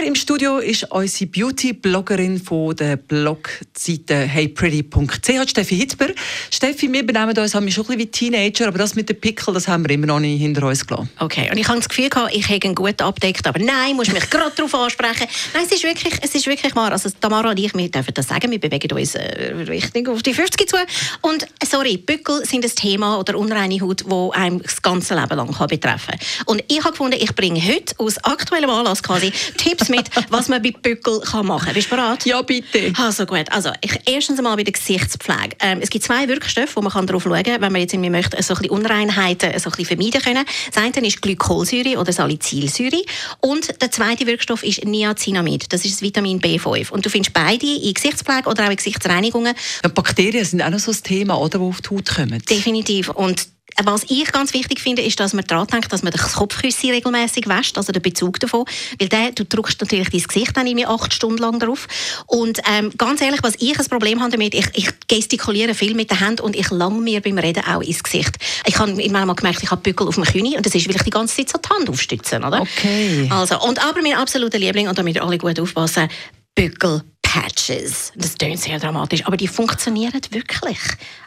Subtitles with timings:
[0.00, 6.06] Mir im Studio ist unsere Beauty-Bloggerin von der Blogseite heypretty.ch, Steffi Hitzber.
[6.50, 9.68] Steffi, wir benehmen uns schon ein bisschen wie Teenager, aber das mit den Pickel, das
[9.68, 11.10] haben wir immer noch nicht hinter uns gelassen.
[11.18, 14.10] Okay, und ich habe das Gefühl gehabt, ich hätte ihn gut abdeckt, aber nein, muss
[14.10, 15.26] mich gerade darauf ansprechen.
[15.54, 16.92] Nein, es ist wirklich, es ist wirklich wahr.
[16.92, 20.32] Also Tamara und ich, wir dürfen das sagen, wir bewegen uns äh, Richtung auf die
[20.32, 20.76] 50 zu.
[21.20, 25.52] Und sorry, Pickel sind ein Thema oder unreine Haut, wo einem das ganze Leben lang
[25.52, 26.46] kann betreffen kann.
[26.46, 30.62] Und ich habe gefunden, ich bringe heute aus aktuellem Anlass quasi Tipps mit, was man
[30.62, 31.74] bei Pickel kann machen kann.
[31.74, 32.24] Bist du bereit?
[32.26, 32.92] Ja, bitte.
[32.96, 35.56] Also gut, also ich, erstens einmal bei der Gesichtspflege.
[35.60, 38.10] Ähm, es gibt zwei Wirkstoffe, wo man kann darauf schauen kann, wenn man jetzt irgendwie
[38.10, 40.44] möchte, so ein bisschen Unreinheiten so ein bisschen vermeiden können.
[40.72, 43.02] Das eine ist Glykolsäure oder Salicylsäure
[43.40, 45.72] und der zweite Wirkstoff ist Niacinamid.
[45.72, 49.54] Das ist das Vitamin B5 und du findest beide in Gesichtspflege oder auch in Gesichtsreinigungen.
[49.82, 52.42] Ja, Bakterien sind auch noch so ein Thema, oder, die auf die Haut kommen.
[52.48, 53.48] Definitiv und
[53.84, 57.48] was ich ganz wichtig finde, ist, dass man daran denkt, dass man das Kopfküsse regelmäßig
[57.48, 58.64] wäscht, also den Bezug davon,
[58.98, 61.86] weil der, du drückst natürlich dein Gesicht dann irgendwie acht Stunden lang drauf
[62.26, 66.10] und ähm, ganz ehrlich, was ich ein Problem habe damit, ich, ich gestikuliere viel mit
[66.10, 68.36] den Händen und ich lang mir beim Reden auch ins Gesicht.
[68.66, 70.96] Ich habe immer mal gemerkt, ich habe Bückel auf dem Knie und das ist, weil
[70.96, 72.60] ich die ganze Zeit so die Hand aufstütze, oder?
[72.60, 73.28] Okay.
[73.30, 76.08] Also, und aber mein absoluter Liebling, und damit alle gut aufpassen,
[76.54, 78.10] Bückel Patches.
[78.16, 80.78] Das klingt sehr dramatisch, aber die funktionieren wirklich.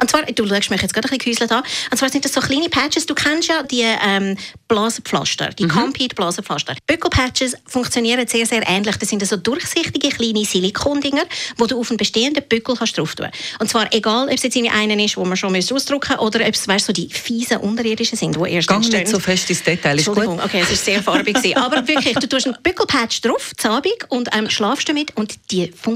[0.00, 2.40] Und zwar, du schaust mich jetzt gerade ein bisschen an, und zwar sind das so
[2.40, 4.34] kleine Patches, du kennst ja die ähm,
[4.66, 5.68] Blasenpflaster, die mhm.
[5.68, 6.74] Compeed Blasenpflaster.
[6.86, 8.96] Bückelpatches funktionieren sehr, sehr ähnlich.
[8.96, 11.24] Das sind so durchsichtige kleine Silikondinger,
[11.58, 13.28] wo du auf einen bestehenden Bückel kannst drauf tun
[13.58, 16.54] Und zwar egal, ob es jetzt einen ist, wo man schon ausdrucken muss, oder ob
[16.54, 19.00] es weißt, so die fiesen unterirdischen sind, die erst Gang entstehen.
[19.00, 20.26] nicht so fest ins Detail, ist gut.
[20.26, 21.36] okay, es ist sehr farbig.
[21.58, 25.89] aber wirklich, du tust einen Bückelpatch drauf, zabig, und ähm, schlafst damit und die funktionieren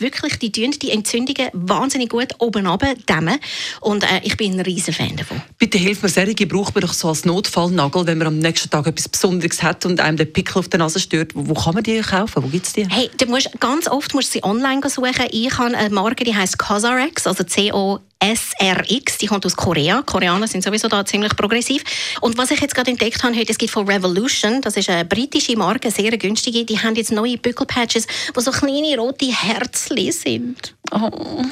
[0.00, 3.38] wirklich, die tun die Entzündungen wahnsinnig gut oben runter dämmen.
[3.80, 5.42] Und äh, ich bin ein riesen Fan davon.
[5.58, 8.86] Bitte hilf mir, solche braucht man doch so als Notfallnagel, wenn man am nächsten Tag
[8.86, 11.32] etwas Besonderes hat und einem der Pickel auf der Nase stört.
[11.34, 12.42] Wo, kann man die kaufen?
[12.42, 12.88] Wo gibt es die?
[12.88, 15.26] Hey, du musst, ganz oft musst du sie online suchen.
[15.30, 20.00] Ich habe eine Marke, die heißt Cosarex, also C-O SRX, die kommt aus Korea.
[20.02, 21.84] Koreaner sind sowieso da ziemlich progressiv.
[22.22, 25.04] Und was ich jetzt gerade entdeckt habe heute, es gibt von Revolution, das ist eine
[25.04, 30.74] britische Marke, sehr günstige, die haben jetzt neue Bückelpatches, wo so kleine rote Herzchen sind.
[30.90, 31.44] Oh.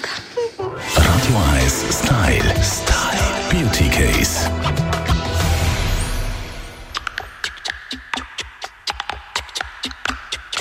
[0.97, 2.55] Radio 1 Style.
[2.63, 3.23] Style.
[3.51, 4.49] Beauty Case.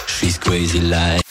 [0.08, 1.31] She's crazy like